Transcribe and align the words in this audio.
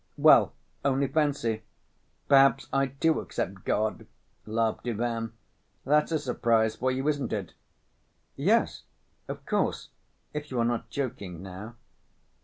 Well, 0.17 0.53
only 0.83 1.07
fancy, 1.07 1.61
perhaps 2.27 2.67
I 2.73 2.87
too 2.87 3.19
accept 3.19 3.63
God," 3.65 4.07
laughed 4.47 4.87
Ivan; 4.87 5.33
"that's 5.85 6.11
a 6.11 6.17
surprise 6.17 6.75
for 6.75 6.89
you, 6.89 7.07
isn't 7.07 7.31
it?" 7.31 7.53
"Yes, 8.35 8.81
of 9.27 9.45
course, 9.45 9.89
if 10.33 10.49
you 10.49 10.57
are 10.57 10.65
not 10.65 10.89
joking 10.89 11.43
now." 11.43 11.75